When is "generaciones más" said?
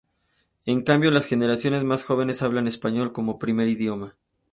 1.27-2.05